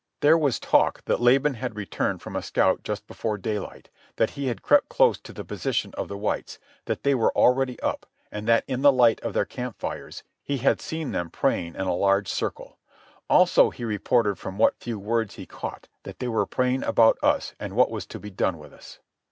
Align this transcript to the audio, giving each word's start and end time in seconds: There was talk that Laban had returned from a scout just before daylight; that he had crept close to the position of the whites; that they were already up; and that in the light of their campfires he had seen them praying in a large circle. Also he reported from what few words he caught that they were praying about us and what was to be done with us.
There 0.21 0.35
was 0.35 0.59
talk 0.59 1.05
that 1.05 1.21
Laban 1.21 1.53
had 1.53 1.75
returned 1.75 2.23
from 2.23 2.35
a 2.35 2.41
scout 2.41 2.81
just 2.81 3.05
before 3.05 3.37
daylight; 3.37 3.91
that 4.15 4.31
he 4.31 4.47
had 4.47 4.63
crept 4.63 4.89
close 4.89 5.19
to 5.19 5.31
the 5.31 5.45
position 5.45 5.93
of 5.93 6.07
the 6.07 6.17
whites; 6.17 6.57
that 6.85 7.03
they 7.03 7.13
were 7.13 7.31
already 7.37 7.79
up; 7.81 8.07
and 8.31 8.47
that 8.47 8.63
in 8.67 8.81
the 8.81 8.91
light 8.91 9.21
of 9.21 9.33
their 9.35 9.45
campfires 9.45 10.23
he 10.41 10.57
had 10.57 10.81
seen 10.81 11.11
them 11.11 11.29
praying 11.29 11.75
in 11.75 11.81
a 11.81 11.93
large 11.93 12.29
circle. 12.29 12.79
Also 13.29 13.69
he 13.69 13.85
reported 13.85 14.39
from 14.39 14.57
what 14.57 14.79
few 14.79 14.97
words 14.97 15.35
he 15.35 15.45
caught 15.45 15.87
that 16.01 16.17
they 16.17 16.27
were 16.27 16.47
praying 16.47 16.83
about 16.83 17.19
us 17.21 17.53
and 17.59 17.75
what 17.75 17.91
was 17.91 18.07
to 18.07 18.17
be 18.17 18.31
done 18.31 18.57
with 18.57 18.73
us. 18.73 18.97